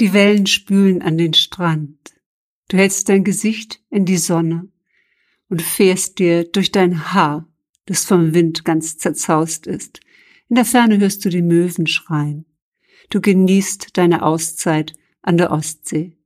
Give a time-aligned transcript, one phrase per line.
[0.00, 1.98] Die Wellen spülen an den Strand.
[2.68, 4.68] Du hältst dein Gesicht in die Sonne
[5.48, 7.48] und fährst dir durch dein Haar,
[7.86, 10.00] das vom Wind ganz zerzaust ist.
[10.48, 12.44] In der Ferne hörst du die Möwen schreien.
[13.10, 16.16] Du genießt deine Auszeit an der Ostsee.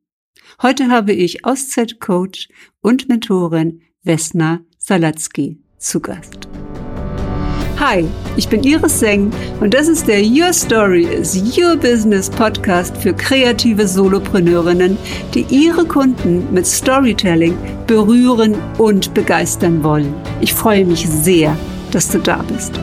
[0.62, 2.48] Heute habe ich Auszeitcoach
[2.80, 6.48] und Mentorin Vesna Salatzki zu Gast.
[7.80, 8.04] Hi,
[8.36, 13.14] ich bin Iris Seng und das ist der Your Story is Your Business Podcast für
[13.14, 14.98] kreative Solopreneurinnen,
[15.32, 20.14] die ihre Kunden mit Storytelling berühren und begeistern wollen.
[20.42, 21.56] Ich freue mich sehr,
[21.90, 22.78] dass du da bist.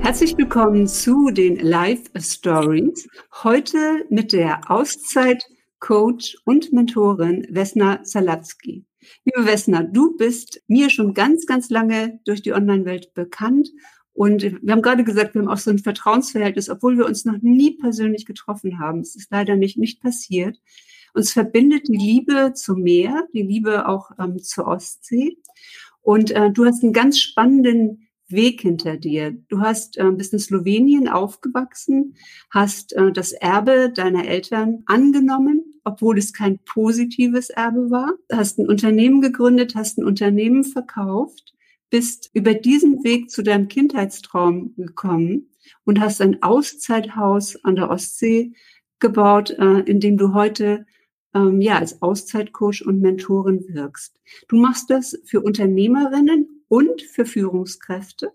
[0.00, 3.08] Herzlich willkommen zu den Live Stories.
[3.44, 5.44] Heute mit der Auszeit
[5.82, 8.84] Coach und Mentorin Vesna Salatzki.
[9.24, 13.68] Liebe Vesna, du bist mir schon ganz, ganz lange durch die Online-Welt bekannt.
[14.12, 17.36] Und wir haben gerade gesagt, wir haben auch so ein Vertrauensverhältnis, obwohl wir uns noch
[17.42, 19.00] nie persönlich getroffen haben.
[19.00, 20.56] Es ist leider nicht, nicht passiert.
[21.14, 25.36] Uns verbindet die Liebe zum Meer, die Liebe auch ähm, zur Ostsee.
[26.00, 29.32] Und äh, du hast einen ganz spannenden Weg hinter dir.
[29.48, 32.14] Du hast äh, bist in Slowenien aufgewachsen,
[32.50, 38.12] hast äh, das Erbe deiner Eltern angenommen obwohl es kein positives Erbe war.
[38.30, 41.54] Hast ein Unternehmen gegründet, hast ein Unternehmen verkauft,
[41.90, 45.50] bist über diesen Weg zu deinem Kindheitstraum gekommen
[45.84, 48.52] und hast ein Auszeithaus an der Ostsee
[48.98, 50.86] gebaut, äh, in dem du heute
[51.34, 54.18] ähm, ja als Auszeitcoach und Mentorin wirkst.
[54.48, 58.32] Du machst das für Unternehmerinnen und für Führungskräfte.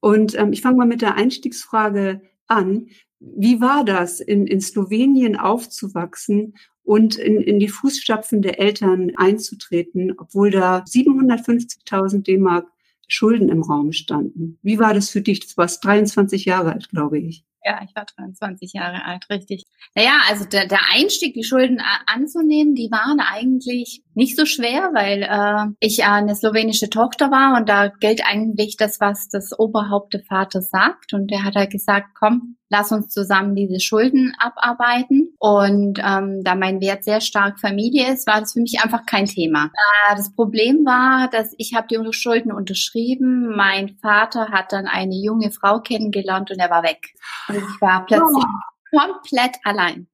[0.00, 2.88] Und ähm, ich fange mal mit der Einstiegsfrage an.
[3.20, 10.14] Wie war das, in, in Slowenien aufzuwachsen und in, in die Fußstapfen der Eltern einzutreten,
[10.18, 12.66] obwohl da 750.000 D-Mark
[13.08, 14.58] Schulden im Raum standen?
[14.62, 15.40] Wie war das für dich?
[15.40, 17.44] Du warst 23 Jahre alt, glaube ich.
[17.64, 19.64] Ja, ich war 23 Jahre alt, richtig.
[19.94, 25.22] Naja, also der, der Einstieg, die Schulden anzunehmen, die waren eigentlich nicht so schwer, weil
[25.22, 30.22] äh, ich eine slowenische Tochter war und da gilt eigentlich das, was das Oberhaupt der
[30.24, 31.14] Vater sagt.
[31.14, 35.34] Und der hat halt gesagt, komm, lass uns zusammen diese Schulden abarbeiten.
[35.38, 39.26] Und ähm, da mein Wert sehr stark Familie ist, war das für mich einfach kein
[39.26, 39.66] Thema.
[40.10, 43.54] Äh, das Problem war, dass ich habe die Schulden unterschrieben.
[43.56, 47.14] Mein Vater hat dann eine junge Frau kennengelernt und er war weg.
[47.56, 48.98] Ich war plötzlich oh.
[48.98, 50.06] komplett allein.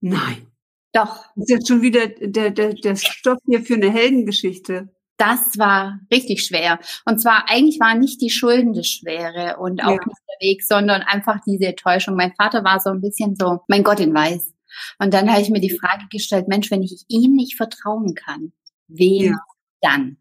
[0.00, 0.46] Nein.
[0.92, 1.24] Doch.
[1.36, 4.88] Das ist jetzt schon wieder der, der, der Stoff hier für eine Heldengeschichte
[5.20, 6.80] das war richtig schwer.
[7.04, 10.06] Und zwar eigentlich waren nicht die Schulden das Schwere und auch ja.
[10.06, 12.16] nicht der Weg, sondern einfach diese Enttäuschung.
[12.16, 14.54] Mein Vater war so ein bisschen so, mein Gott in Weiß.
[14.98, 18.52] Und dann habe ich mir die Frage gestellt, Mensch, wenn ich ihm nicht vertrauen kann,
[18.88, 19.36] wem ja.
[19.82, 20.16] dann?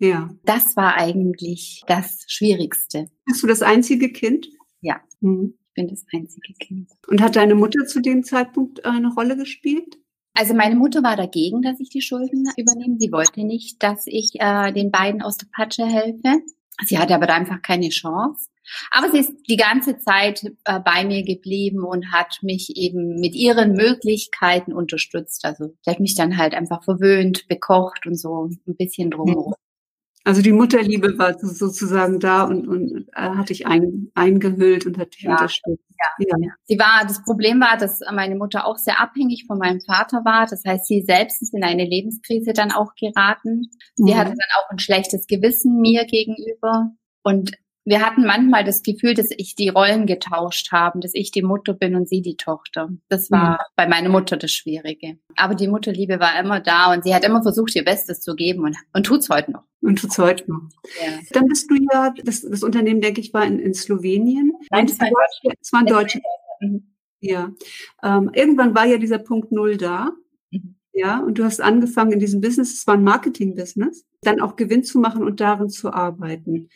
[0.00, 0.30] Ja.
[0.44, 3.06] Das war eigentlich das Schwierigste.
[3.26, 4.48] Bist du das einzige Kind?
[4.80, 5.00] Ja.
[5.20, 5.56] Mhm.
[5.70, 6.90] Ich bin das einzige Kind.
[7.06, 9.98] Und hat deine Mutter zu dem Zeitpunkt eine Rolle gespielt?
[10.34, 12.96] Also meine Mutter war dagegen, dass ich die Schulden übernehme.
[12.98, 16.42] Sie wollte nicht, dass ich äh, den beiden aus der Patsche helfe.
[16.84, 18.48] Sie hatte aber da einfach keine Chance.
[18.90, 23.34] Aber sie ist die ganze Zeit äh, bei mir geblieben und hat mich eben mit
[23.34, 25.44] ihren Möglichkeiten unterstützt.
[25.44, 29.54] Also sie hat mich dann halt einfach verwöhnt, bekocht und so ein bisschen drumherum.
[30.24, 35.14] Also die Mutterliebe war sozusagen da und, und äh, hat dich ein, eingehüllt und hat
[35.14, 35.82] dich ja, unterstützt.
[35.98, 36.48] Ja, ja.
[36.64, 40.46] Sie war, das Problem war, dass meine Mutter auch sehr abhängig von meinem Vater war.
[40.46, 43.70] Das heißt, sie selbst ist in eine Lebenskrise dann auch geraten.
[43.94, 44.16] Sie mhm.
[44.16, 46.90] hatte dann auch ein schlechtes Gewissen mir gegenüber.
[47.22, 47.52] Und
[47.90, 51.74] wir hatten manchmal das Gefühl, dass ich die Rollen getauscht haben, dass ich die Mutter
[51.74, 52.88] bin und sie die Tochter.
[53.08, 53.56] Das war mhm.
[53.74, 55.18] bei meiner Mutter das Schwierige.
[55.36, 58.64] Aber die Mutterliebe war immer da und sie hat immer versucht, ihr Bestes zu geben
[58.64, 59.64] und, und tut's heute noch.
[59.82, 60.68] Und tut's heute noch.
[61.04, 61.18] Ja.
[61.32, 64.52] Dann bist du ja, das, das Unternehmen, denke ich, war in, in Slowenien.
[64.70, 65.00] Nein, es
[65.72, 66.22] war ein deutsches.
[66.60, 66.94] Mhm.
[67.20, 67.50] Ja.
[68.04, 70.12] Ähm, irgendwann war ja dieser Punkt Null da.
[70.52, 70.76] Mhm.
[70.92, 74.84] Ja, und du hast angefangen in diesem Business, es war ein Marketing-Business, dann auch Gewinn
[74.84, 76.68] zu machen und darin zu arbeiten.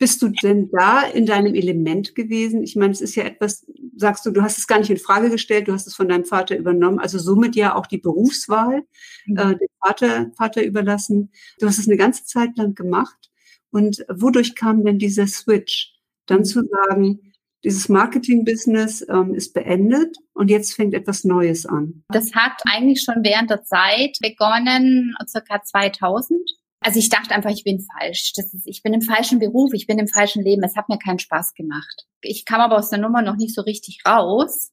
[0.00, 2.62] Bist du denn da in deinem Element gewesen?
[2.62, 3.66] Ich meine, es ist ja etwas,
[3.96, 6.24] sagst du, du hast es gar nicht in Frage gestellt, du hast es von deinem
[6.24, 8.82] Vater übernommen, also somit ja auch die Berufswahl
[9.26, 9.36] mhm.
[9.36, 11.30] äh, dem Vater, Vater überlassen.
[11.58, 13.30] Du hast es eine ganze Zeit lang gemacht.
[13.72, 15.92] Und wodurch kam denn dieser Switch,
[16.24, 22.04] dann zu sagen, dieses Marketing-Business ähm, ist beendet und jetzt fängt etwas Neues an?
[22.08, 26.40] Das hat eigentlich schon während der Zeit begonnen, circa 2000.
[26.80, 28.32] Also ich dachte einfach, ich bin falsch.
[28.34, 30.62] Das ist, ich bin im falschen Beruf, ich bin im falschen Leben.
[30.64, 32.06] Es hat mir keinen Spaß gemacht.
[32.22, 34.72] Ich kam aber aus der Nummer noch nicht so richtig raus.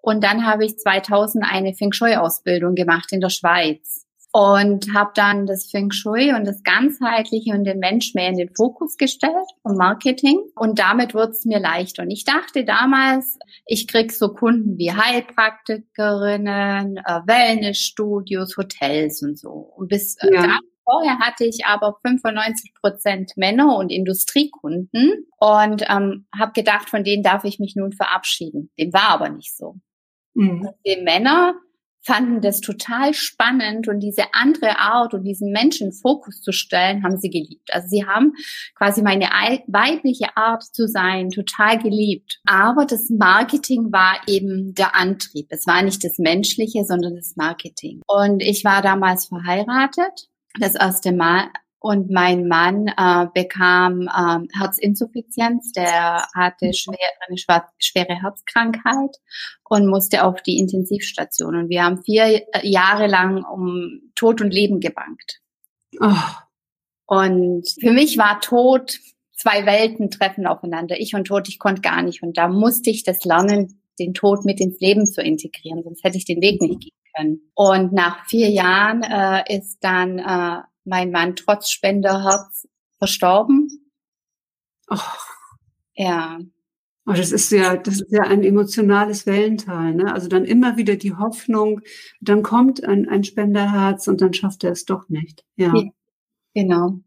[0.00, 4.06] Und dann habe ich 2000 eine Feng Shui-Ausbildung gemacht in der Schweiz.
[4.32, 8.48] und habe dann das Feng Shui und das Ganzheitliche und den Mensch mehr in den
[8.54, 12.04] Fokus gestellt und Marketing und damit wurde es mir leichter.
[12.04, 19.50] Und ich dachte damals, ich krieg so Kunden wie Heilpraktikerinnen, äh, Wellnessstudios, Hotels und so.
[19.50, 20.58] Und bis äh, ja.
[20.92, 27.22] Vorher hatte ich aber 95 Prozent Männer und Industriekunden und ähm, habe gedacht, von denen
[27.22, 28.70] darf ich mich nun verabschieden.
[28.78, 29.76] Dem war aber nicht so.
[30.34, 30.68] Mhm.
[30.86, 31.54] Die Männer
[32.04, 37.16] fanden das total spannend und diese andere Art und diesen Menschen Fokus zu stellen, haben
[37.16, 37.72] sie geliebt.
[37.72, 38.34] Also sie haben
[38.76, 39.26] quasi meine
[39.68, 42.40] weibliche Art zu sein total geliebt.
[42.44, 45.46] Aber das Marketing war eben der Antrieb.
[45.50, 48.02] Es war nicht das Menschliche, sondern das Marketing.
[48.08, 50.28] Und ich war damals verheiratet
[50.58, 51.48] das erste Mal.
[51.78, 56.96] Und mein Mann äh, bekam ähm, Herzinsuffizienz, der hatte schwer,
[57.26, 59.16] eine schwere Herzkrankheit
[59.68, 61.56] und musste auf die Intensivstation.
[61.56, 65.40] Und wir haben vier Jahre lang um Tod und Leben gebankt.
[65.98, 66.14] Oh.
[67.06, 69.00] Und für mich war Tod,
[69.36, 71.00] zwei Welten treffen aufeinander.
[71.00, 72.22] Ich und Tod, ich konnte gar nicht.
[72.22, 76.16] Und da musste ich das lernen, den Tod mit ins Leben zu integrieren, sonst hätte
[76.16, 77.50] ich den Weg nicht gehen können.
[77.54, 82.66] Und nach vier Jahren äh, ist dann äh, mein Mann trotz Spenderherz
[82.98, 83.68] verstorben.
[84.88, 84.96] Oh.
[85.94, 86.38] Ja.
[87.04, 90.12] Oh, das ist ja, das ist ja ein emotionales Wellental, ne?
[90.12, 91.80] Also dann immer wieder die Hoffnung,
[92.20, 95.44] dann kommt ein, ein Spenderherz und dann schafft er es doch nicht.
[95.56, 95.74] Ja.
[95.74, 95.82] ja.
[96.54, 97.00] Genau.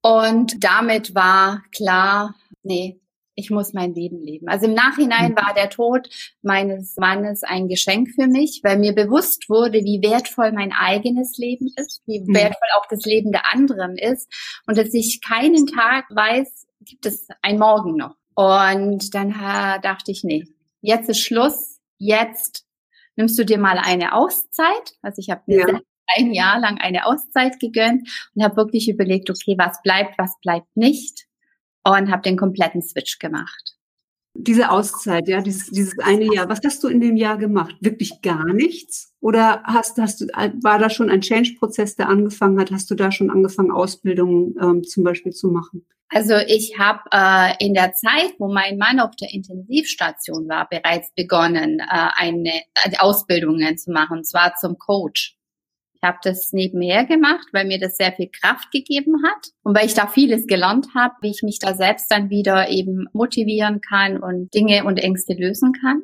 [0.00, 3.01] Und damit war klar, nee,
[3.34, 4.48] ich muss mein Leben leben.
[4.48, 5.36] Also im Nachhinein mhm.
[5.36, 6.08] war der Tod
[6.42, 11.68] meines Mannes ein Geschenk für mich, weil mir bewusst wurde, wie wertvoll mein eigenes Leben
[11.76, 12.34] ist, wie mhm.
[12.34, 14.32] wertvoll auch das Leben der anderen ist
[14.66, 18.16] und dass ich keinen Tag weiß, gibt es ein Morgen noch.
[18.34, 19.30] Und dann
[19.82, 20.46] dachte ich, nee,
[20.80, 22.66] jetzt ist Schluss, jetzt
[23.16, 24.94] nimmst du dir mal eine Auszeit.
[25.02, 25.80] Also ich habe mir ja.
[26.16, 30.76] ein Jahr lang eine Auszeit gegönnt und habe wirklich überlegt, okay, was bleibt, was bleibt
[30.76, 31.26] nicht
[31.84, 33.76] und habe den kompletten Switch gemacht.
[34.34, 36.48] Diese Auszeit, ja, dieses, dieses eine Jahr.
[36.48, 37.76] Was hast du in dem Jahr gemacht?
[37.80, 39.12] Wirklich gar nichts?
[39.20, 40.26] Oder hast, hast du,
[40.62, 42.70] war da schon ein Change-Prozess, der angefangen hat?
[42.70, 45.86] Hast du da schon angefangen, Ausbildungen ähm, zum Beispiel zu machen?
[46.08, 51.10] Also ich habe äh, in der Zeit, wo mein Mann auf der Intensivstation war, bereits
[51.14, 52.52] begonnen, äh, eine
[52.84, 55.36] äh, Ausbildungen zu machen, und zwar zum Coach.
[56.02, 59.86] Ich habe das nebenher gemacht, weil mir das sehr viel Kraft gegeben hat und weil
[59.86, 64.20] ich da vieles gelernt habe, wie ich mich da selbst dann wieder eben motivieren kann
[64.20, 66.02] und Dinge und Ängste lösen kann.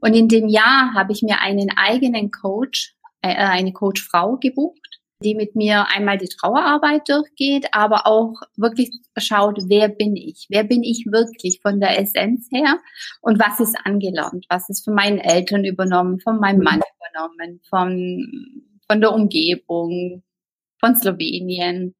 [0.00, 5.34] Und in dem Jahr habe ich mir einen eigenen Coach, äh, eine Coachfrau gebucht, die
[5.34, 10.46] mit mir einmal die Trauerarbeit durchgeht, aber auch wirklich schaut, wer bin ich?
[10.48, 12.78] Wer bin ich wirklich von der Essenz her?
[13.20, 14.46] Und was ist angelernt?
[14.48, 16.80] Was ist von meinen Eltern übernommen, von meinem Mann
[17.10, 20.24] übernommen, von von der Umgebung,
[20.80, 21.94] von Slowenien.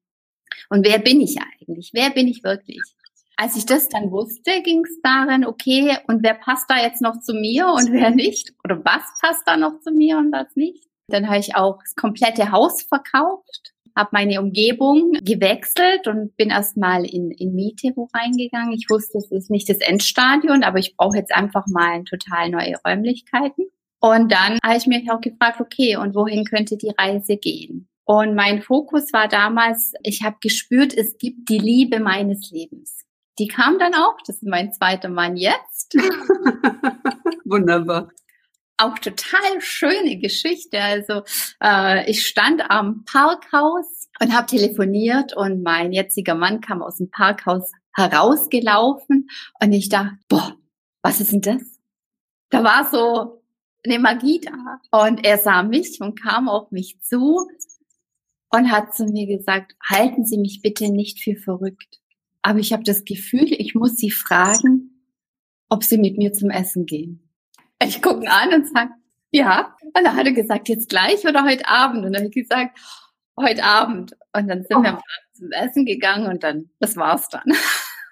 [0.70, 1.90] Und wer bin ich eigentlich?
[1.92, 2.80] Wer bin ich wirklich?
[3.36, 7.20] Als ich das dann wusste, ging es darin, okay, und wer passt da jetzt noch
[7.20, 8.52] zu mir und wer nicht?
[8.64, 10.84] Oder was passt da noch zu mir und was nicht?
[11.06, 17.04] Dann habe ich auch das komplette Haus verkauft, habe meine Umgebung gewechselt und bin erstmal
[17.04, 18.72] in, in Miete wo reingegangen.
[18.72, 22.74] Ich wusste, es ist nicht das Endstadion, aber ich brauche jetzt einfach mal total neue
[22.84, 23.70] Räumlichkeiten.
[24.00, 27.88] Und dann habe ich mich auch gefragt, okay, und wohin könnte die Reise gehen?
[28.04, 33.04] Und mein Fokus war damals, ich habe gespürt, es gibt die Liebe meines Lebens.
[33.38, 35.94] Die kam dann auch, das ist mein zweiter Mann jetzt.
[37.44, 38.08] Wunderbar.
[38.78, 40.80] Auch total schöne Geschichte.
[40.80, 41.22] Also
[41.62, 47.10] äh, ich stand am Parkhaus und habe telefoniert und mein jetziger Mann kam aus dem
[47.10, 49.28] Parkhaus herausgelaufen
[49.60, 50.56] und ich dachte, boah,
[51.02, 51.62] was ist denn das?
[52.50, 53.39] Da war so
[53.84, 54.80] eine Magie da.
[55.04, 57.48] Und er sah mich und kam auf mich zu
[58.50, 62.00] und hat zu mir gesagt, halten Sie mich bitte nicht für verrückt.
[62.42, 65.04] Aber ich habe das Gefühl, ich muss Sie fragen,
[65.68, 67.28] ob Sie mit mir zum Essen gehen.
[67.82, 68.90] Ich gucke ihn an und sage,
[69.30, 69.76] ja.
[69.82, 72.04] Und dann hat er gesagt, jetzt gleich oder heute Abend?
[72.04, 72.78] Und dann habe ich gesagt,
[73.38, 74.16] heute Abend.
[74.34, 74.82] Und dann sind oh.
[74.82, 75.00] wir
[75.34, 77.44] zum Essen gegangen und dann, das war's dann.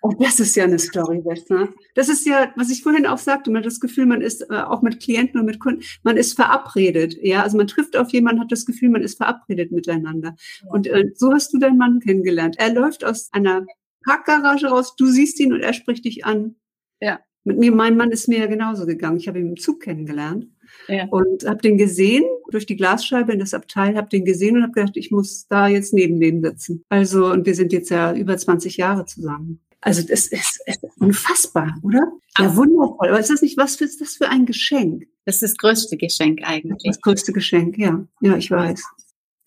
[0.09, 1.69] Oh, das ist ja eine Story, Westner.
[1.95, 4.55] Das ist ja, was ich vorhin auch sagte, man hat das Gefühl, man ist äh,
[4.55, 7.19] auch mit Klienten und mit Kunden, man ist verabredet.
[7.21, 10.35] Ja, also man trifft auf jemanden, hat das Gefühl, man ist verabredet miteinander.
[10.63, 10.71] Ja.
[10.71, 12.57] Und äh, so hast du deinen Mann kennengelernt.
[12.59, 13.67] Er läuft aus einer
[14.03, 16.57] Parkgarage raus, du siehst ihn und er spricht dich an.
[17.03, 17.21] Ja.
[17.45, 19.19] Mit mir, mein Mann ist mir ja genauso gegangen.
[19.19, 20.47] Ich habe ihn im Zug kennengelernt.
[20.89, 21.07] Ja.
[21.09, 24.73] Und habe den gesehen durch die Glasscheibe in das Abteil, habe den gesehen und habe
[24.73, 26.83] gedacht, ich muss da jetzt neben dem sitzen.
[26.89, 29.61] Also und wir sind jetzt ja über 20 Jahre zusammen.
[29.81, 32.11] Also das ist, ist unfassbar, oder?
[32.39, 33.09] Ja, wundervoll.
[33.09, 35.07] Aber ist das nicht, was ist das für ein Geschenk?
[35.25, 36.83] Das ist das größte Geschenk eigentlich.
[36.85, 38.05] Das größte Geschenk, ja.
[38.21, 38.83] Ja, ich weiß.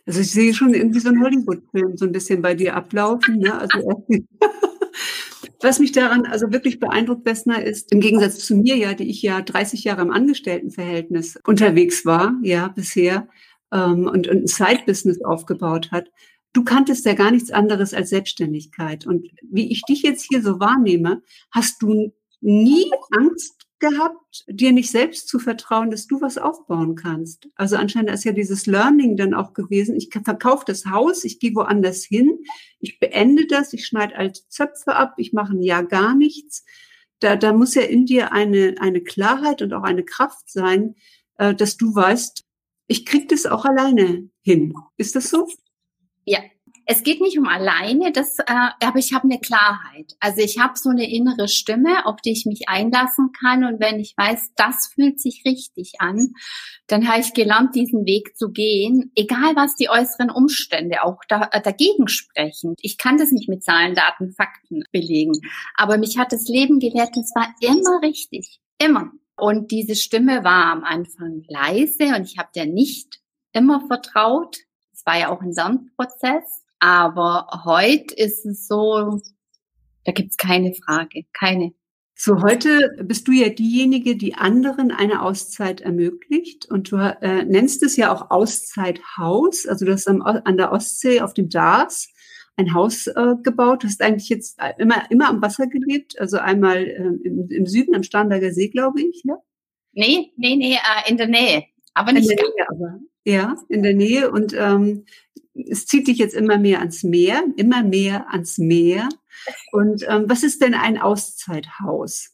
[0.06, 3.40] Also ich sehe schon irgendwie so einen Hollywood-Film so ein bisschen bei dir ablaufen.
[3.40, 3.54] Ne?
[3.54, 4.06] Also
[5.62, 9.22] Was mich daran also wirklich beeindruckt, Wessner, ist im Gegensatz zu mir ja, die ich
[9.22, 13.28] ja 30 Jahre im Angestelltenverhältnis unterwegs war, ja, bisher,
[13.72, 16.10] ähm, und, und ein Side-Business aufgebaut hat.
[16.54, 19.08] Du kanntest ja gar nichts anderes als Selbstständigkeit.
[19.08, 24.92] Und wie ich dich jetzt hier so wahrnehme, hast du nie Angst gehabt, dir nicht
[24.92, 27.50] selbst zu vertrauen, dass du was aufbauen kannst.
[27.56, 29.96] Also anscheinend ist ja dieses Learning dann auch gewesen.
[29.96, 32.40] Ich verkaufe das Haus, ich gehe woanders hin,
[32.80, 36.64] ich beende das, ich schneide alte Zöpfe ab, ich mache ein Jahr gar nichts.
[37.20, 40.96] Da, da muss ja in dir eine, eine Klarheit und auch eine Kraft sein,
[41.38, 42.44] äh, dass du weißt,
[42.88, 44.74] ich krieg das auch alleine hin.
[44.98, 45.48] Ist das so?
[46.32, 46.40] Ja,
[46.86, 50.14] es geht nicht um alleine, das, äh, aber ich habe eine Klarheit.
[50.22, 53.66] Also ich habe so eine innere Stimme, auf die ich mich einlassen kann.
[53.66, 56.34] Und wenn ich weiß, das fühlt sich richtig an,
[56.88, 61.50] dann habe ich gelernt, diesen Weg zu gehen, egal was die äußeren Umstände auch da,
[61.52, 62.76] äh, dagegen sprechen.
[62.80, 65.34] Ich kann das nicht mit Zahlen, Daten, Fakten belegen.
[65.76, 68.62] Aber mich hat das Leben gelehrt, das war immer richtig.
[68.80, 69.12] Immer.
[69.36, 73.20] Und diese Stimme war am Anfang leise und ich habe der nicht
[73.54, 74.58] immer vertraut.
[75.02, 76.64] Es war ja auch ein Lernprozess.
[76.80, 79.20] Aber heute ist es so,
[80.06, 81.74] da gibt's keine Frage, keine.
[82.14, 86.68] So, heute bist du ja diejenige, die anderen eine Auszeit ermöglicht.
[86.70, 89.66] Und du äh, nennst es ja auch Auszeithaus.
[89.66, 92.10] Also du hast am, an der Ostsee auf dem Dars
[92.56, 93.82] ein Haus äh, gebaut.
[93.82, 96.20] Du hast eigentlich jetzt immer, immer am Wasser gelebt.
[96.20, 99.38] Also einmal äh, im, im, Süden, am Starnberger See, glaube ich, ja?
[99.94, 101.64] Nee, nee, nee, äh, in der Nähe.
[101.94, 104.32] Aber nicht in der Nähe, aber, ja, in der Nähe.
[104.32, 105.06] Und ähm,
[105.54, 109.10] es zieht dich jetzt immer mehr ans Meer, immer mehr ans Meer.
[109.72, 112.32] Und ähm, was ist denn ein Auszeithaus?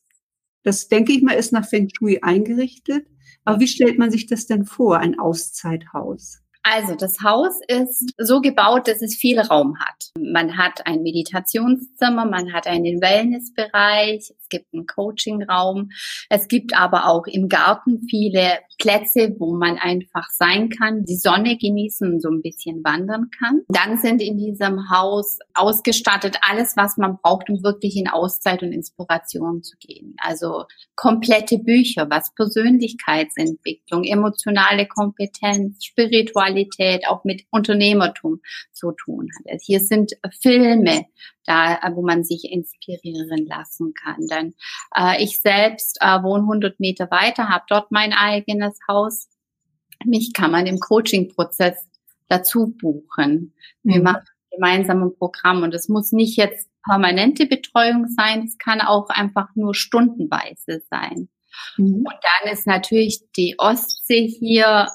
[0.63, 3.07] Das denke ich mal ist nach Feng Shui eingerichtet.
[3.45, 6.41] Aber wie stellt man sich das denn vor, ein Auszeithaus?
[6.69, 10.11] Also das Haus ist so gebaut, dass es viel Raum hat.
[10.19, 15.91] Man hat ein Meditationszimmer, man hat einen Wellnessbereich, es gibt einen Coachingraum,
[16.29, 21.57] es gibt aber auch im Garten viele Plätze, wo man einfach sein kann, die Sonne
[21.57, 23.61] genießen und so ein bisschen wandern kann.
[23.69, 28.73] Dann sind in diesem Haus ausgestattet alles, was man braucht, um wirklich in Auszeit und
[28.73, 30.15] Inspiration zu gehen.
[30.17, 36.56] Also komplette Bücher, was Persönlichkeitsentwicklung, emotionale Kompetenz, Spiritualität,
[37.07, 39.51] auch mit Unternehmertum zu tun hat.
[39.51, 41.05] Also hier sind Filme,
[41.45, 44.27] da, wo man sich inspirieren lassen kann.
[44.27, 44.53] Dann
[44.95, 49.29] äh, ich selbst äh, wohne 100 Meter weiter, habe dort mein eigenes Haus.
[50.05, 51.87] Mich kann man im Coaching-Prozess
[52.27, 53.53] dazu buchen.
[53.83, 54.03] Wir mhm.
[54.03, 59.09] machen gemeinsam ein Programm und es muss nicht jetzt permanente Betreuung sein, es kann auch
[59.09, 61.29] einfach nur stundenweise sein.
[61.77, 62.05] Mhm.
[62.05, 64.87] Und dann ist natürlich die Ostsee hier,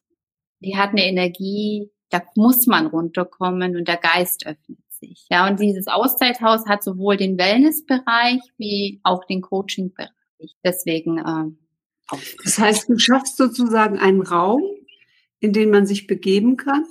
[0.63, 5.27] die hat eine Energie, da muss man runterkommen und der Geist öffnet sich.
[5.31, 10.11] Ja, und dieses Auszeithaus hat sowohl den Wellnessbereich wie auch den Coachingbereich.
[10.65, 11.19] Deswegen.
[11.19, 14.63] Äh, das heißt, du schaffst sozusagen einen Raum,
[15.41, 16.85] in den man sich begeben kann,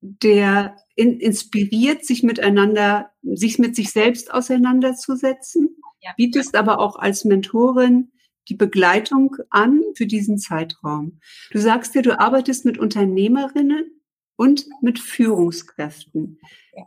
[0.00, 6.10] der in, inspiriert, sich miteinander, sich mit sich selbst auseinanderzusetzen, ja.
[6.16, 8.10] bietest aber auch als Mentorin
[8.48, 11.18] die Begleitung an für diesen Zeitraum.
[11.50, 14.00] Du sagst dir, du arbeitest mit Unternehmerinnen
[14.36, 16.38] und mit Führungskräften.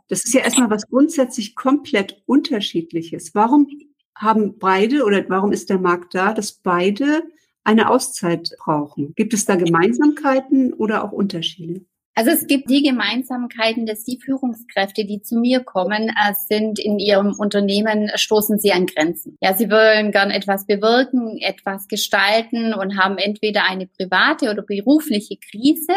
[0.08, 3.34] Das ist ja erstmal was grundsätzlich komplett unterschiedliches.
[3.34, 3.68] Warum
[4.14, 7.22] haben beide oder warum ist der Markt da, dass beide
[7.64, 9.14] eine Auszeit brauchen?
[9.14, 11.84] Gibt es da Gemeinsamkeiten oder auch Unterschiede?
[12.14, 16.98] Also es gibt die Gemeinsamkeiten, dass die Führungskräfte, die zu mir kommen, äh, sind in
[16.98, 19.38] ihrem Unternehmen, stoßen sie an Grenzen.
[19.40, 25.36] Ja, sie wollen gern etwas bewirken, etwas gestalten und haben entweder eine private oder berufliche
[25.36, 25.94] Krise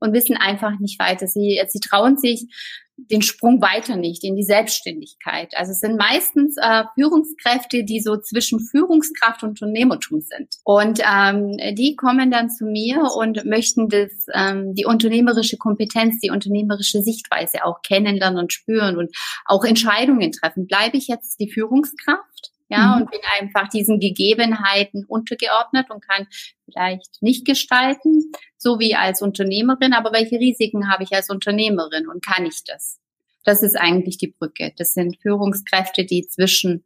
[0.00, 1.28] und wissen einfach nicht weiter.
[1.28, 2.48] Sie, sie trauen sich
[2.96, 5.54] den Sprung weiter nicht in die Selbstständigkeit.
[5.56, 10.48] Also es sind meistens äh, Führungskräfte, die so zwischen Führungskraft und Unternehmertum sind.
[10.64, 16.30] Und ähm, die kommen dann zu mir und möchten das, ähm, die unternehmerische Kompetenz, die
[16.30, 19.14] unternehmerische Sichtweise auch kennenlernen und spüren und
[19.46, 20.66] auch Entscheidungen treffen.
[20.66, 22.51] Bleibe ich jetzt die Führungskraft?
[22.72, 23.02] Ja, mhm.
[23.02, 26.26] und bin einfach diesen Gegebenheiten untergeordnet und kann
[26.64, 32.24] vielleicht nicht gestalten, so wie als Unternehmerin, aber welche Risiken habe ich als Unternehmerin und
[32.24, 32.98] kann ich das?
[33.44, 34.72] Das ist eigentlich die Brücke.
[34.78, 36.84] Das sind Führungskräfte, die zwischen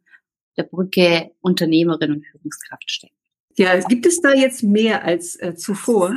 [0.57, 3.15] der Brücke Unternehmerin und Führungskraft stecken.
[3.57, 6.13] Ja, gibt es da jetzt mehr als äh, zuvor?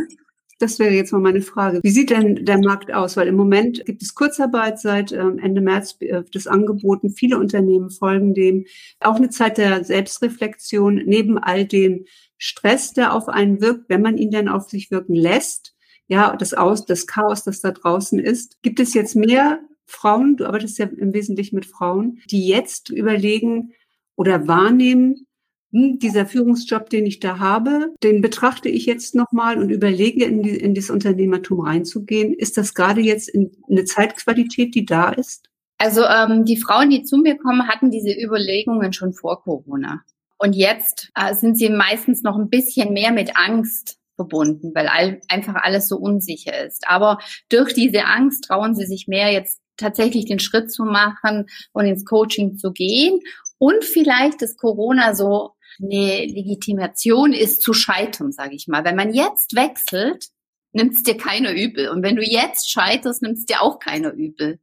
[0.60, 1.80] Das wäre jetzt mal meine Frage.
[1.82, 3.16] Wie sieht denn der Markt aus?
[3.16, 7.10] Weil im Moment gibt es Kurzarbeit seit ähm, Ende März äh, das angeboten.
[7.10, 8.66] Viele Unternehmen folgen dem.
[9.00, 12.04] Auch eine Zeit der Selbstreflexion neben all dem
[12.36, 15.74] Stress, der auf einen wirkt, wenn man ihn dann auf sich wirken lässt.
[16.08, 18.62] ja, das Aus, das Chaos, das da draußen ist.
[18.62, 23.72] Gibt es jetzt mehr Frauen, du arbeitest ja im Wesentlichen mit Frauen, die jetzt überlegen
[24.14, 25.26] oder wahrnehmen, hm,
[25.72, 30.56] dieser Führungsjob, den ich da habe, den betrachte ich jetzt nochmal und überlege, in, die,
[30.56, 32.34] in das Unternehmertum reinzugehen.
[32.34, 35.48] Ist das gerade jetzt in eine Zeitqualität, die da ist?
[35.78, 40.02] Also ähm, die Frauen, die zu mir kommen, hatten diese Überlegungen schon vor Corona.
[40.38, 45.20] Und jetzt äh, sind sie meistens noch ein bisschen mehr mit Angst verbunden, weil all,
[45.28, 46.86] einfach alles so unsicher ist.
[46.86, 51.86] Aber durch diese Angst trauen sie sich mehr jetzt tatsächlich den Schritt zu machen und
[51.86, 53.20] ins Coaching zu gehen.
[53.58, 58.84] Und vielleicht ist Corona so eine Legitimation ist zu scheitern, sage ich mal.
[58.84, 60.26] Wenn man jetzt wechselt,
[60.72, 61.88] nimmt es dir keiner übel.
[61.88, 64.60] Und wenn du jetzt scheiterst, nimmt es dir auch keiner übel.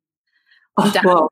[0.76, 1.30] Und Ach, wow.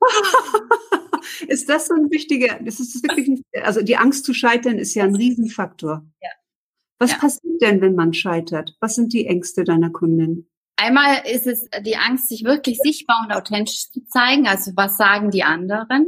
[1.48, 4.94] ist das so ein wichtiger, das ist wirklich, ein, also die Angst zu scheitern ist
[4.94, 6.04] ja ein Riesenfaktor.
[6.20, 6.30] Ja.
[6.98, 7.18] Was ja.
[7.18, 8.76] passiert denn, wenn man scheitert?
[8.80, 10.48] Was sind die Ängste deiner Kundin?
[10.76, 14.46] Einmal ist es die Angst, sich wirklich sichtbar und authentisch zu zeigen.
[14.46, 16.06] Also was sagen die anderen?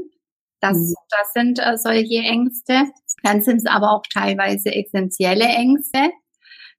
[0.65, 0.95] Das, mhm.
[1.11, 2.85] das sind äh, solche Ängste.
[3.23, 6.11] Dann sind es aber auch teilweise essentielle Ängste.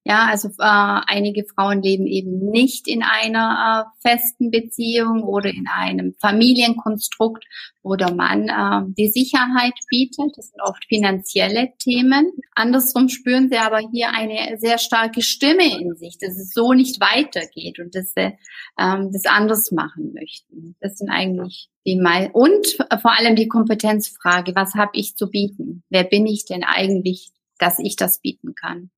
[0.08, 5.66] Ja, also äh, einige Frauen leben eben nicht in einer äh, festen Beziehung oder in
[5.68, 7.44] einem Familienkonstrukt,
[7.82, 10.38] wo der Mann äh, die Sicherheit bietet.
[10.38, 12.34] Das sind oft finanzielle Themen.
[12.54, 17.02] Andersrum spüren sie aber hier eine sehr starke Stimme in sich, dass es so nicht
[17.02, 18.38] weitergeht und dass sie
[18.80, 20.76] ähm, das anders machen möchten.
[20.82, 25.84] Das sind eigentlich die Mal und vor allem die Kompetenzfrage: Was habe ich zu bieten?
[25.90, 28.92] Wer bin ich denn eigentlich, dass ich das bieten kann?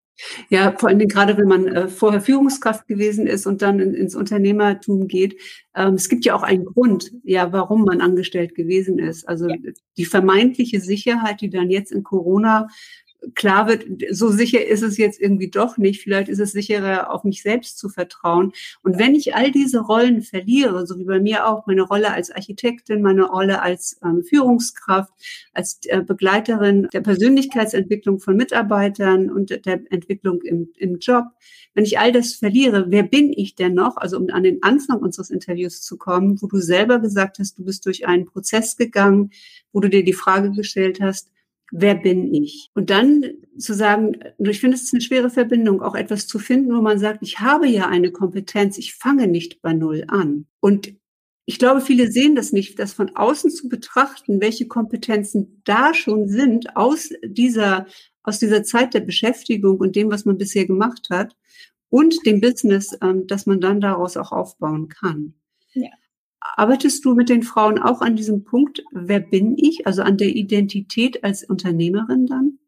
[0.49, 3.93] Ja, vor allen Dingen gerade, wenn man äh, vorher Führungskraft gewesen ist und dann in,
[3.93, 5.39] ins Unternehmertum geht.
[5.75, 9.27] Ähm, es gibt ja auch einen Grund, ja, warum man angestellt gewesen ist.
[9.27, 9.55] Also ja.
[9.97, 12.67] die vermeintliche Sicherheit, die dann jetzt in Corona
[13.35, 16.01] klar wird, so sicher ist es jetzt irgendwie doch nicht.
[16.01, 18.53] Vielleicht ist es sicherer, auf mich selbst zu vertrauen.
[18.83, 22.31] Und wenn ich all diese Rollen verliere, so wie bei mir auch meine Rolle als
[22.31, 25.11] Architektin, meine Rolle als ähm, Führungskraft,
[25.53, 31.25] als äh, Begleiterin der Persönlichkeitsentwicklung von Mitarbeitern und der Entwicklung im, im Job,
[31.73, 33.97] wenn ich all das verliere, wer bin ich denn noch?
[33.97, 37.63] Also um an den Anfang unseres Interviews zu kommen, wo du selber gesagt hast, du
[37.63, 39.29] bist durch einen Prozess gegangen,
[39.71, 41.29] wo du dir die Frage gestellt hast,
[41.71, 42.69] wer bin ich?
[42.73, 43.25] Und dann
[43.57, 46.99] zu sagen, ich finde es ist eine schwere Verbindung, auch etwas zu finden, wo man
[46.99, 50.45] sagt, ich habe ja eine Kompetenz, ich fange nicht bei Null an.
[50.59, 50.93] Und
[51.45, 56.27] ich glaube, viele sehen das nicht, das von außen zu betrachten, welche Kompetenzen da schon
[56.27, 57.87] sind aus dieser,
[58.23, 61.35] aus dieser Zeit der Beschäftigung und dem, was man bisher gemacht hat
[61.89, 65.35] und dem Business, ähm, dass man dann daraus auch aufbauen kann.
[65.73, 65.89] Ja.
[66.55, 70.29] Arbeitest du mit den Frauen auch an diesem Punkt, wer bin ich, also an der
[70.29, 72.59] Identität als Unternehmerin dann?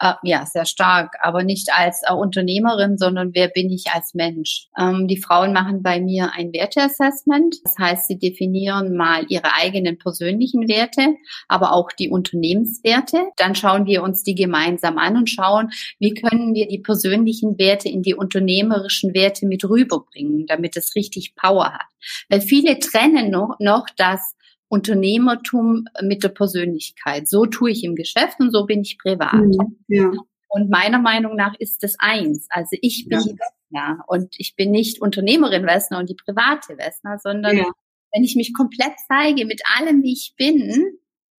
[0.00, 4.66] Äh, ja, sehr stark, aber nicht als äh, Unternehmerin, sondern wer bin ich als Mensch.
[4.78, 7.56] Ähm, die Frauen machen bei mir ein Werteassessment.
[7.64, 11.16] Das heißt, sie definieren mal ihre eigenen persönlichen Werte,
[11.48, 13.26] aber auch die Unternehmenswerte.
[13.36, 17.90] Dann schauen wir uns die gemeinsam an und schauen, wie können wir die persönlichen Werte
[17.90, 21.86] in die unternehmerischen Werte mit rüberbringen, damit es richtig Power hat.
[22.30, 24.34] Weil viele trennen noch, noch das
[24.70, 27.28] Unternehmertum mit der Persönlichkeit.
[27.28, 29.34] So tue ich im Geschäft und so bin ich privat.
[29.34, 30.12] Mhm, ja.
[30.48, 32.46] Und meiner Meinung nach ist das eins.
[32.50, 33.24] Also ich bin ja.
[33.24, 37.70] die Wessner und ich bin nicht Unternehmerin Wessner und die private Wessner, sondern ja.
[38.12, 40.98] wenn ich mich komplett zeige mit allem, wie ich bin,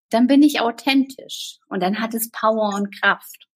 [0.09, 3.47] dann bin ich authentisch und dann hat es Power und Kraft.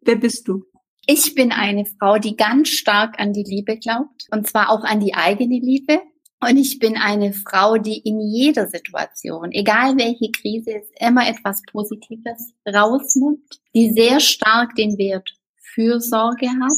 [0.00, 0.64] Wer bist du?
[1.06, 4.98] Ich bin eine Frau, die ganz stark an die Liebe glaubt und zwar auch an
[4.98, 6.02] die eigene Liebe.
[6.42, 11.62] Und ich bin eine Frau, die in jeder Situation, egal welche Krise es immer etwas
[11.70, 15.34] Positives rausnimmt, die sehr stark den Wert
[15.74, 16.72] Fürsorge hat,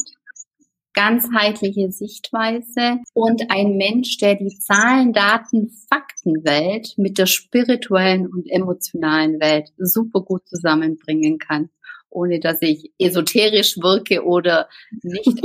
[0.93, 9.39] ganzheitliche Sichtweise und ein Mensch, der die Zahlen, Daten, Faktenwelt mit der spirituellen und emotionalen
[9.39, 11.69] Welt super gut zusammenbringen kann,
[12.09, 14.67] ohne dass ich esoterisch wirke oder
[15.01, 15.41] nicht.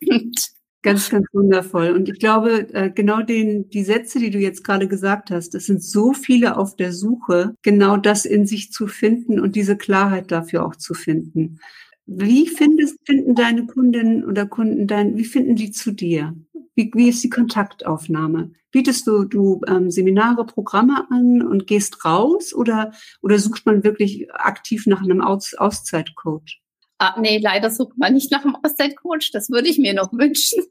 [0.82, 1.90] Ganz, ganz wundervoll.
[1.90, 5.66] Und ich glaube, äh, genau den, die Sätze, die du jetzt gerade gesagt hast, es
[5.66, 10.30] sind so viele auf der Suche, genau das in sich zu finden und diese Klarheit
[10.32, 11.60] dafür auch zu finden.
[12.06, 16.34] Wie findest, finden deine Kundinnen oder Kunden dein, wie finden die zu dir?
[16.74, 18.52] Wie, wie ist die Kontaktaufnahme?
[18.70, 24.32] Bietest du, du ähm, Seminare, Programme an und gehst raus oder, oder sucht man wirklich
[24.32, 26.60] aktiv nach einem Aus, Auszeitcoach?
[27.02, 29.30] Ah, nee, leider sucht man nicht nach einem Auszeit-Coach.
[29.32, 30.64] Das würde ich mir noch wünschen.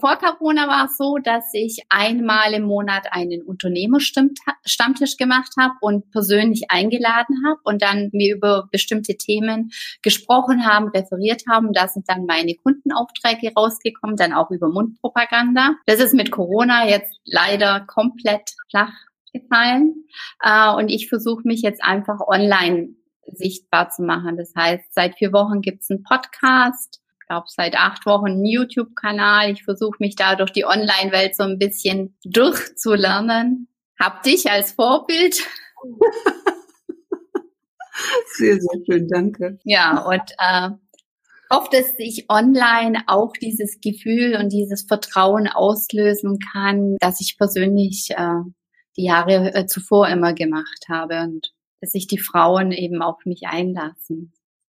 [0.00, 6.10] Vor Corona war es so, dass ich einmal im Monat einen Unternehmerstammtisch gemacht habe und
[6.12, 9.70] persönlich eingeladen habe und dann wir über bestimmte Themen
[10.00, 11.74] gesprochen haben, referiert haben.
[11.74, 15.74] Da sind dann meine Kundenaufträge rausgekommen, dann auch über Mundpropaganda.
[15.84, 18.94] Das ist mit Corona jetzt leider komplett flach
[19.34, 20.06] gefallen.
[20.42, 22.94] Äh, und ich versuche mich jetzt einfach online
[23.32, 24.36] sichtbar zu machen.
[24.36, 28.44] Das heißt, seit vier Wochen gibt es einen Podcast, ich glaube seit acht Wochen einen
[28.44, 29.52] YouTube-Kanal.
[29.52, 33.68] Ich versuche mich da durch die Online-Welt so ein bisschen durchzulernen.
[33.98, 35.46] Hab dich als Vorbild.
[38.36, 39.58] Sehr, sehr schön, danke.
[39.64, 40.70] Ja, und äh,
[41.50, 48.10] hoffe, dass ich online auch dieses Gefühl und dieses Vertrauen auslösen kann, dass ich persönlich
[48.16, 48.40] äh,
[48.96, 53.46] die Jahre äh, zuvor immer gemacht habe und dass sich die Frauen eben auf mich
[53.46, 54.32] einlassen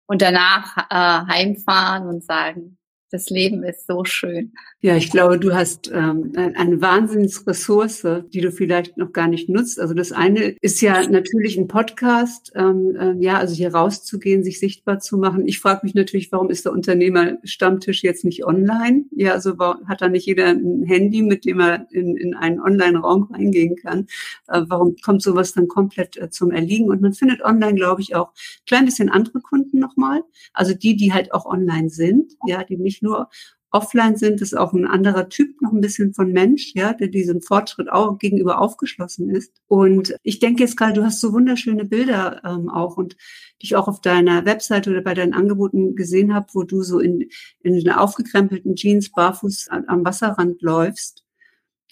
[0.06, 2.78] und danach äh, heimfahren und sagen,
[3.14, 4.53] das Leben ist so schön.
[4.81, 9.79] Ja, ich glaube, du hast ähm, eine Wahnsinnsressource, die du vielleicht noch gar nicht nutzt.
[9.79, 14.59] Also das eine ist ja natürlich ein Podcast, ähm, äh, ja, also hier rauszugehen, sich
[14.59, 15.46] sichtbar zu machen.
[15.46, 19.05] Ich frage mich natürlich, warum ist der Unternehmerstammtisch jetzt nicht online?
[19.12, 23.31] Ja, also hat da nicht jeder ein Handy, mit dem er in, in einen Online-Raum
[23.33, 24.09] reingehen kann?
[24.48, 26.88] Äh, warum kommt sowas dann komplett äh, zum Erliegen?
[26.88, 30.24] Und man findet online, glaube ich, auch ein klein bisschen andere Kunden nochmal.
[30.53, 33.28] Also die, die halt auch online sind, ja, die nicht nur
[33.74, 37.42] offline sind, ist auch ein anderer Typ noch ein bisschen von Mensch, ja, der diesem
[37.42, 39.52] Fortschritt auch gegenüber aufgeschlossen ist.
[39.66, 43.16] Und ich denke jetzt gerade, du hast so wunderschöne Bilder ähm, auch und
[43.60, 47.28] dich auch auf deiner Webseite oder bei deinen Angeboten gesehen habe, wo du so in,
[47.60, 51.24] in aufgekrempelten Jeans barfuß am Wasserrand läufst,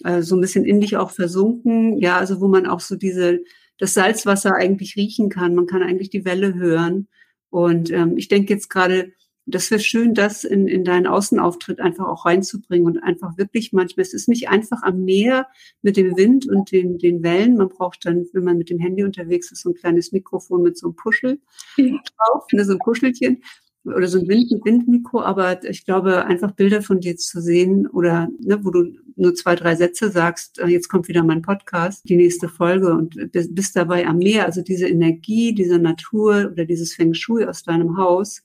[0.05, 3.41] äh, so ein bisschen in dich auch versunken, ja, also wo man auch so diese,
[3.77, 5.53] das Salzwasser eigentlich riechen kann.
[5.53, 7.09] Man kann eigentlich die Welle hören.
[7.49, 9.11] Und ähm, ich denke jetzt gerade,
[9.45, 14.03] das wäre schön, das in, in deinen Außenauftritt einfach auch reinzubringen und einfach wirklich manchmal,
[14.03, 15.47] es ist nicht einfach am Meer
[15.81, 17.57] mit dem Wind und den, den Wellen.
[17.57, 20.77] Man braucht dann, wenn man mit dem Handy unterwegs ist, so ein kleines Mikrofon mit
[20.77, 21.39] so einem Puschel
[21.77, 23.43] drauf, ne, so ein Kuschelchen
[23.85, 28.29] oder so ein Wind, Windmikro, aber ich glaube, einfach Bilder von dir zu sehen oder
[28.39, 32.15] ne, wo du nur zwei, drei Sätze sagst, äh, jetzt kommt wieder mein Podcast, die
[32.15, 37.13] nächste Folge und bist dabei am Meer, also diese Energie dieser Natur oder dieses Feng
[37.13, 38.41] Shui aus deinem Haus,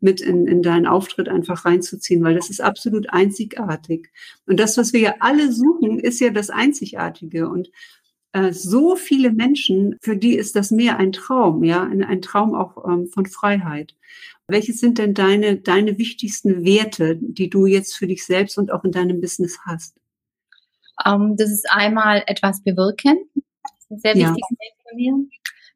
[0.00, 4.10] mit in, in deinen Auftritt einfach reinzuziehen, weil das ist absolut einzigartig.
[4.46, 7.48] Und das, was wir ja alle suchen, ist ja das Einzigartige.
[7.48, 7.70] Und
[8.32, 12.54] äh, so viele Menschen, für die ist das mehr ein Traum, ja, ein, ein Traum
[12.54, 13.94] auch ähm, von Freiheit.
[14.46, 18.84] Welches sind denn deine, deine wichtigsten Werte, die du jetzt für dich selbst und auch
[18.84, 19.96] in deinem Business hast?
[21.04, 23.18] Um, ähm, das ist einmal etwas bewirken.
[23.34, 24.56] Das ist ein sehr wichtiges ja.
[24.58, 25.28] Wert von mir.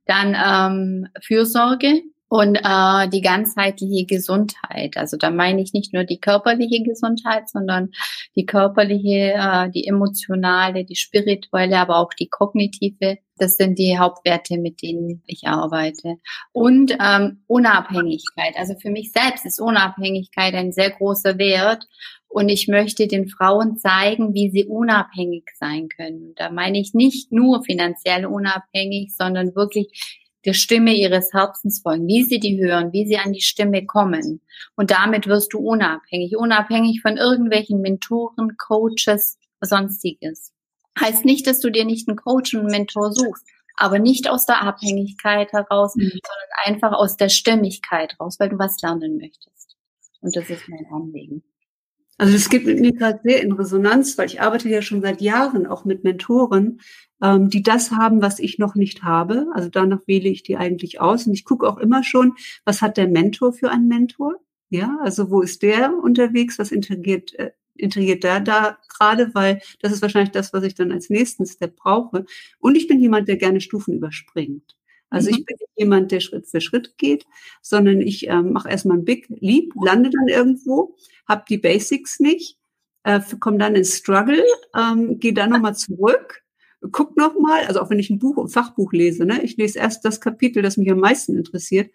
[0.06, 2.02] Dann ähm, Fürsorge
[2.34, 4.96] und äh, die ganzheitliche Gesundheit.
[4.96, 7.92] Also da meine ich nicht nur die körperliche Gesundheit, sondern
[8.34, 13.18] die körperliche, äh, die emotionale, die spirituelle, aber auch die kognitive.
[13.36, 16.16] Das sind die Hauptwerte, mit denen ich arbeite.
[16.50, 18.56] Und ähm, Unabhängigkeit.
[18.56, 21.86] Also für mich selbst ist Unabhängigkeit ein sehr großer Wert.
[22.26, 26.34] Und ich möchte den Frauen zeigen, wie sie unabhängig sein können.
[26.34, 32.24] Da meine ich nicht nur finanziell unabhängig, sondern wirklich der Stimme ihres Herzens folgen, wie
[32.24, 34.40] sie die hören, wie sie an die Stimme kommen.
[34.76, 40.52] Und damit wirst du unabhängig, unabhängig von irgendwelchen Mentoren, Coaches, sonstiges.
[41.00, 44.46] Heißt nicht, dass du dir nicht einen Coach und einen Mentor suchst, aber nicht aus
[44.46, 46.10] der Abhängigkeit heraus, mhm.
[46.10, 49.76] sondern einfach aus der Stimmigkeit raus, weil du was lernen möchtest.
[50.20, 51.42] Und das ist mein Anliegen.
[52.16, 55.20] Also es gibt mit mir gerade sehr in Resonanz, weil ich arbeite ja schon seit
[55.20, 56.80] Jahren auch mit Mentoren,
[57.22, 59.46] ähm, die das haben, was ich noch nicht habe.
[59.54, 61.26] Also danach wähle ich die eigentlich aus.
[61.26, 64.34] Und ich gucke auch immer schon, was hat der Mentor für einen Mentor?
[64.70, 66.58] Ja, also wo ist der unterwegs?
[66.58, 69.34] Was integriert, äh, integriert der da gerade?
[69.34, 72.24] Weil das ist wahrscheinlich das, was ich dann als nächsten Step brauche.
[72.58, 74.76] Und ich bin jemand, der gerne Stufen überspringt.
[75.10, 75.44] Also ich mhm.
[75.44, 77.24] bin nicht jemand, der Schritt für Schritt geht,
[77.62, 80.96] sondern ich äh, mache erstmal ein Big Leap, lande dann irgendwo,
[81.28, 82.58] habe die Basics nicht,
[83.04, 84.42] äh, komme dann ins Struggle,
[84.76, 86.43] ähm, gehe dann nochmal zurück,
[86.92, 90.04] guck nochmal, also auch wenn ich ein Buch, ein Fachbuch lese, ne, ich lese erst
[90.04, 91.90] das Kapitel, das mich am meisten interessiert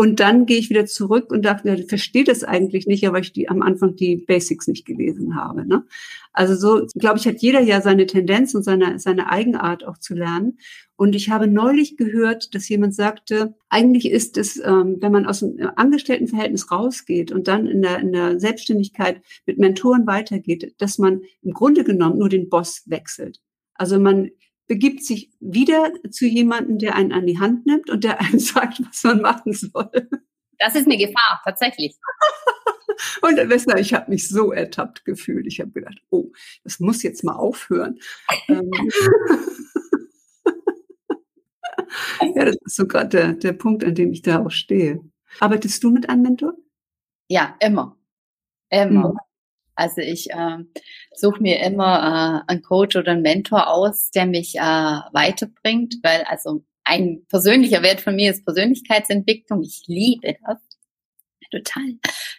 [0.00, 3.32] und dann gehe ich wieder zurück und dachte, ich verstehe das eigentlich nicht, aber ich
[3.32, 5.66] die am Anfang die Basics nicht gelesen habe.
[5.66, 5.84] Ne?
[6.32, 10.14] Also so, glaube ich, hat jeder ja seine Tendenz und seine, seine Eigenart auch zu
[10.14, 10.58] lernen.
[10.96, 15.40] Und ich habe neulich gehört, dass jemand sagte, eigentlich ist es, ähm, wenn man aus
[15.40, 21.22] dem Angestelltenverhältnis rausgeht und dann in der, in der Selbstständigkeit mit Mentoren weitergeht, dass man
[21.42, 23.40] im Grunde genommen nur den Boss wechselt.
[23.80, 24.30] Also man
[24.66, 28.82] begibt sich wieder zu jemandem, der einen an die Hand nimmt und der einem sagt,
[28.86, 29.90] was man machen soll.
[30.58, 31.96] Das ist eine Gefahr, tatsächlich.
[33.22, 35.46] Und Wessler, ich habe mich so ertappt gefühlt.
[35.46, 36.32] Ich habe gedacht, oh,
[36.64, 37.98] das muss jetzt mal aufhören.
[38.48, 38.70] Ähm,
[42.34, 45.00] ja, das ist so gerade der, der Punkt, an dem ich da auch stehe.
[45.38, 46.52] Arbeitest du mit einem Mentor?
[47.28, 47.96] Ja, immer.
[48.68, 49.14] Immer.
[49.80, 50.58] Also ich äh,
[51.14, 56.22] suche mir immer äh, einen Coach oder einen Mentor aus, der mich äh, weiterbringt, weil
[56.28, 59.62] also ein persönlicher Wert von mir ist Persönlichkeitsentwicklung.
[59.62, 60.58] Ich liebe das
[61.50, 61.94] total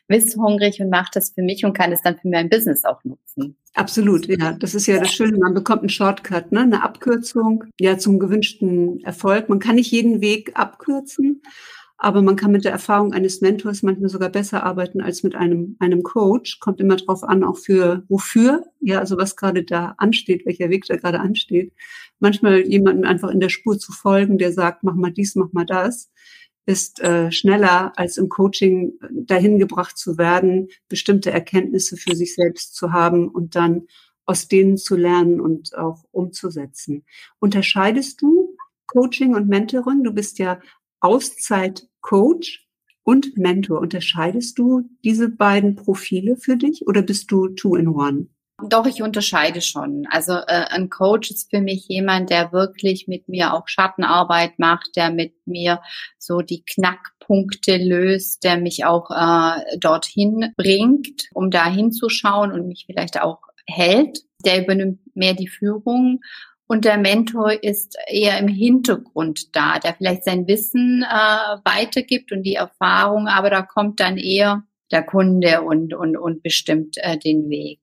[0.08, 3.58] wisshungrig und mache das für mich und kann es dann für mein Business auch nutzen.
[3.74, 4.54] Absolut, ja.
[4.54, 5.38] Das ist ja das Schöne.
[5.38, 6.62] Man bekommt einen Shortcut, ne?
[6.62, 9.50] eine Abkürzung, ja, zum gewünschten Erfolg.
[9.50, 11.42] Man kann nicht jeden Weg abkürzen,
[12.04, 15.76] aber man kann mit der Erfahrung eines Mentors manchmal sogar besser arbeiten als mit einem,
[15.78, 16.60] einem Coach.
[16.60, 20.86] Kommt immer drauf an, auch für wofür, ja, also was gerade da ansteht, welcher Weg
[20.88, 21.74] da gerade ansteht.
[22.20, 25.66] Manchmal jemandem einfach in der Spur zu folgen, der sagt, mach mal dies, mach mal
[25.66, 26.10] das
[26.66, 32.76] ist äh, schneller als im Coaching dahin gebracht zu werden, bestimmte Erkenntnisse für sich selbst
[32.76, 33.88] zu haben und dann
[34.26, 37.04] aus denen zu lernen und auch umzusetzen.
[37.40, 38.56] Unterscheidest du
[38.88, 40.04] Coaching und Mentoring?
[40.04, 40.60] Du bist ja
[42.02, 42.68] Auszeit-Coach
[43.04, 43.80] und Mentor.
[43.80, 48.28] Unterscheidest du diese beiden Profile für dich oder bist du two in one?
[48.70, 50.06] Doch, ich unterscheide schon.
[50.12, 54.96] Also äh, ein Coach ist für mich jemand, der wirklich mit mir auch Schattenarbeit macht,
[54.96, 55.82] der mit mir
[56.20, 62.84] so die Knackpunkte löst, der mich auch äh, dorthin bringt, um da hinzuschauen und mich
[62.86, 64.20] vielleicht auch hält.
[64.46, 66.20] Der übernimmt mehr die Führung
[66.72, 72.44] und der Mentor ist eher im Hintergrund da, der vielleicht sein Wissen äh, weitergibt und
[72.44, 77.50] die Erfahrung, aber da kommt dann eher der Kunde und, und, und bestimmt äh, den
[77.50, 77.82] Weg.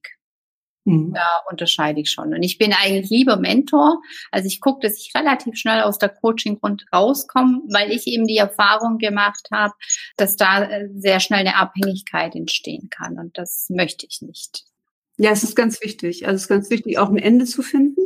[0.86, 1.12] Mhm.
[1.12, 2.32] Da unterscheide ich schon.
[2.32, 4.00] Und ich bin eigentlich lieber Mentor.
[4.30, 8.38] Also ich gucke, dass ich relativ schnell aus der Coaching-Grund rauskomme, weil ich eben die
[8.38, 9.74] Erfahrung gemacht habe,
[10.16, 13.18] dass da äh, sehr schnell eine Abhängigkeit entstehen kann.
[13.18, 14.64] Und das möchte ich nicht.
[15.18, 16.24] Ja, es ist ganz wichtig.
[16.26, 17.97] Also es ist ganz wichtig, auch ein Ende zu finden.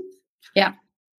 [0.54, 0.74] Ja.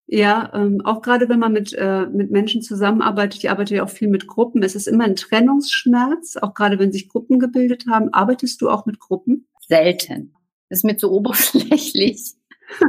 [0.05, 3.89] Ja, ähm, auch gerade wenn man mit, äh, mit Menschen zusammenarbeitet, ich arbeite ja auch
[3.89, 8.13] viel mit Gruppen, es ist immer ein Trennungsschmerz, auch gerade wenn sich Gruppen gebildet haben.
[8.13, 9.47] Arbeitest du auch mit Gruppen?
[9.65, 10.35] Selten.
[10.69, 12.33] Das ist mir zu oberflächlich.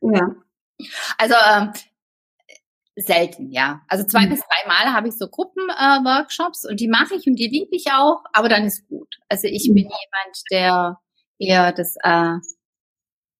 [0.00, 0.34] ja.
[1.18, 1.72] Also ähm,
[2.96, 3.82] selten, ja.
[3.88, 4.30] Also zwei mhm.
[4.30, 7.74] bis drei Mal habe ich so Gruppenworkshops äh, und die mache ich und die liebe
[7.76, 9.16] ich auch, aber dann ist gut.
[9.28, 9.74] Also ich mhm.
[9.74, 11.00] bin jemand, der
[11.38, 12.38] eher das äh,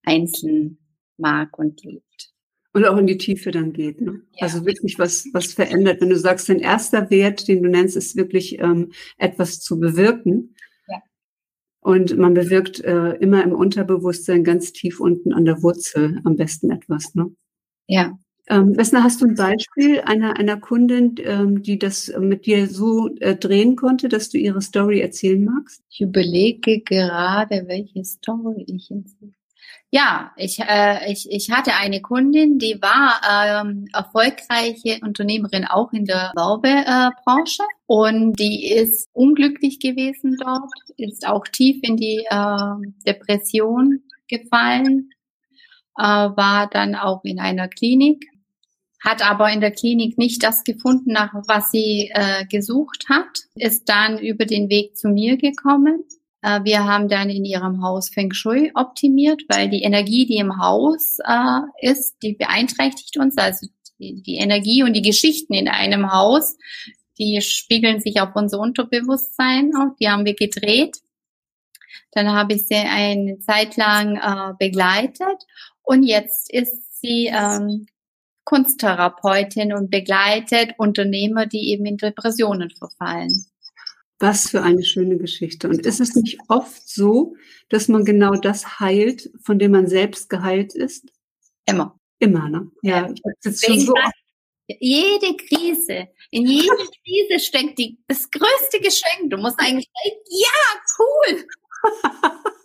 [0.04, 0.78] einzeln
[1.16, 2.30] mag und liebt.
[2.72, 4.00] Und auch in die Tiefe dann geht.
[4.00, 4.22] Ne?
[4.34, 4.42] Ja.
[4.42, 6.00] Also wirklich was, was verändert.
[6.00, 10.54] Wenn du sagst, dein erster Wert, den du nennst, ist wirklich ähm, etwas zu bewirken,
[11.84, 16.70] und man bewirkt äh, immer im Unterbewusstsein ganz tief unten an der Wurzel am besten
[16.70, 17.14] etwas.
[17.14, 17.30] Ne?
[17.86, 18.18] Ja.
[18.48, 23.14] Ähm, Wessner, hast du ein Beispiel einer, einer Kundin, ähm, die das mit dir so
[23.20, 25.82] äh, drehen konnte, dass du ihre Story erzählen magst?
[25.90, 29.32] Ich überlege gerade, welche Story ich erzähle.
[29.94, 36.04] Ja, ich, äh, ich, ich hatte eine Kundin, die war ähm, erfolgreiche Unternehmerin auch in
[36.04, 42.74] der Werbebranche und die ist unglücklich gewesen dort, ist auch tief in die äh,
[43.06, 45.10] Depression gefallen,
[45.96, 48.24] äh, war dann auch in einer Klinik,
[48.98, 53.88] hat aber in der Klinik nicht das gefunden, nach was sie äh, gesucht hat, ist
[53.88, 56.02] dann über den Weg zu mir gekommen.
[56.02, 60.58] äh, wir haben dann in ihrem Haus Feng Shui optimiert, weil die Energie, die im
[60.58, 63.36] Haus äh, ist, die beeinträchtigt uns.
[63.38, 63.66] Also
[63.98, 66.58] die, die, Energie und die Geschichten in einem Haus,
[67.18, 69.72] die spiegeln sich auf unser Unterbewusstsein.
[69.74, 69.96] Auch.
[69.98, 70.98] Die haben wir gedreht.
[72.12, 75.46] Dann habe ich sie eine Zeit lang äh, begleitet
[75.82, 77.86] und jetzt ist sie ähm,
[78.44, 83.46] Kunsttherapeutin und begleitet Unternehmer, die eben in Depressionen verfallen.
[84.18, 85.68] Was für eine schöne Geschichte.
[85.68, 87.34] Und ist es nicht oft so,
[87.68, 91.06] dass man genau das heilt, von dem man selbst geheilt ist?
[91.66, 91.98] Immer.
[92.20, 92.70] Immer, ne?
[92.82, 93.94] Ja, ich jetzt schon so
[94.66, 96.68] jede Krise, in jede
[97.04, 99.30] Krise steckt die, das größte Geschenk.
[99.30, 100.48] Du musst eigentlich sagen, ja,
[100.98, 101.46] cool.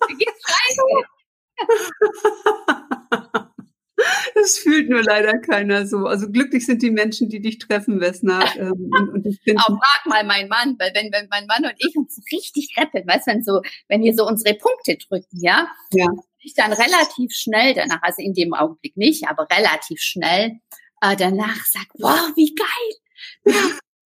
[0.18, 0.78] Geht's rein.
[4.36, 6.06] Das fühlt nur leider keiner so.
[6.06, 8.40] Also glücklich sind die Menschen, die dich treffen, Wessner.
[8.60, 9.28] Ähm, und, und
[9.58, 13.08] Auch frag mal meinen Mann, weil wenn, wenn mein Mann und ich uns richtig rappeln,
[13.08, 16.08] weißt du, wenn so, wenn wir so unsere Punkte drücken, ja, ja.
[16.40, 20.60] ich dann relativ schnell danach, also in dem Augenblick nicht, aber relativ schnell
[21.02, 23.56] äh, danach sagt, wow, wie geil,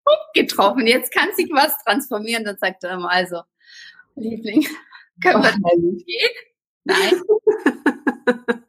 [0.04, 2.44] Punkt getroffen, jetzt kann sich was transformieren.
[2.44, 3.42] Dann sagt er immer, also,
[4.16, 4.68] Liebling,
[5.22, 6.32] können wir das gehen?
[6.84, 7.22] Nein.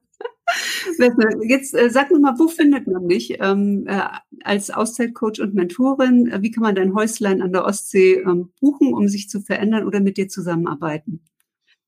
[1.49, 4.03] Jetzt äh, sag noch mal, wo findet man dich ähm, äh,
[4.43, 6.31] als Auszeitcoach und Mentorin?
[6.31, 9.87] Äh, wie kann man dein Häuslein an der Ostsee ähm, buchen, um sich zu verändern
[9.87, 11.25] oder mit dir zusammenarbeiten?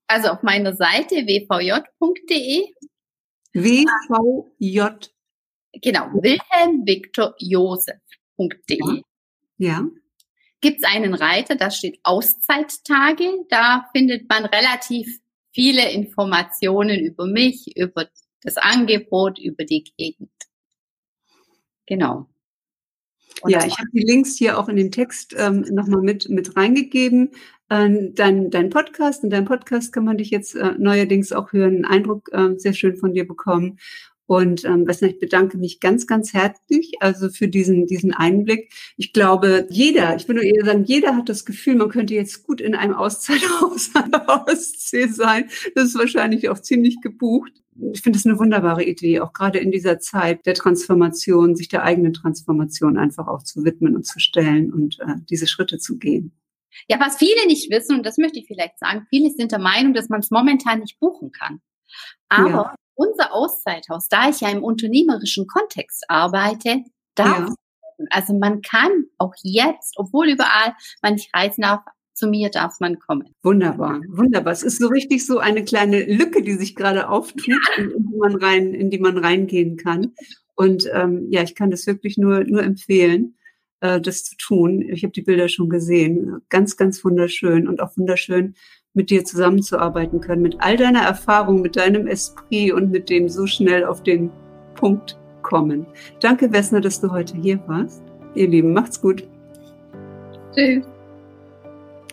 [0.07, 2.65] Also auf meiner Seite wvj.de.
[3.53, 4.81] WVJ.
[5.81, 8.77] Genau, Wilhelm Viktor Josef.de.
[8.79, 9.01] Ja.
[9.57, 9.87] ja.
[10.61, 13.45] Gibt es einen Reiter, da steht Auszeittage.
[13.49, 15.19] Da findet man relativ
[15.53, 18.07] viele Informationen über mich, über
[18.47, 20.31] das Angebot, über die Gegend.
[21.85, 22.29] Genau.
[23.41, 26.55] Und ja, ich habe die Links hier auch in den Text ähm, nochmal mit, mit
[26.55, 27.31] reingegeben.
[27.69, 31.75] Ähm, dein, dein Podcast, in deinem Podcast kann man dich jetzt äh, neuerdings auch hören,
[31.75, 33.79] einen Eindruck äh, sehr schön von dir bekommen.
[34.27, 38.73] Und ähm, ich bedanke mich ganz, ganz herzlich also für diesen, diesen Einblick.
[38.97, 42.59] Ich glaube, jeder, ich würde eher sagen, jeder hat das Gefühl, man könnte jetzt gut
[42.59, 45.49] in einem Auszeithaus an der Ostsee sein.
[45.75, 47.53] Das ist wahrscheinlich auch ziemlich gebucht.
[47.93, 51.83] Ich finde es eine wunderbare Idee, auch gerade in dieser Zeit der Transformation, sich der
[51.83, 56.33] eigenen Transformation einfach auch zu widmen und zu stellen und äh, diese Schritte zu gehen.
[56.89, 59.93] Ja, was viele nicht wissen, und das möchte ich vielleicht sagen, viele sind der Meinung,
[59.93, 61.61] dass man es momentan nicht buchen kann.
[62.29, 66.83] Aber ja unser Auszeithaus, da ich ja im unternehmerischen Kontext arbeite,
[67.15, 68.05] darf, ja.
[68.09, 71.81] also man kann auch jetzt, obwohl überall man nicht reisen darf,
[72.13, 73.29] zu mir darf man kommen.
[73.43, 74.51] Wunderbar, wunderbar.
[74.51, 77.57] Es ist so richtig so eine kleine Lücke, die sich gerade auftut, ja.
[77.77, 80.13] in, die man rein, in die man reingehen kann.
[80.55, 83.37] Und ähm, ja, ich kann das wirklich nur, nur empfehlen,
[83.81, 84.81] äh, das zu tun.
[84.81, 86.41] Ich habe die Bilder schon gesehen.
[86.49, 88.55] Ganz, ganz wunderschön und auch wunderschön,
[88.93, 93.45] mit dir zusammenzuarbeiten können, mit all deiner Erfahrung, mit deinem Esprit und mit dem so
[93.45, 94.31] schnell auf den
[94.75, 95.85] Punkt kommen.
[96.19, 98.03] Danke, Wessner, dass du heute hier warst.
[98.35, 99.23] Ihr Lieben, macht's gut.
[100.53, 100.85] Tschüss.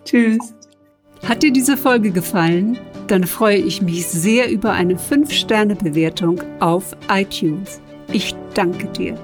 [0.05, 0.55] Tschüss.
[1.27, 2.79] Hat dir diese Folge gefallen?
[3.07, 7.81] Dann freue ich mich sehr über eine 5-Sterne-Bewertung auf iTunes.
[8.13, 9.19] Ich danke dir.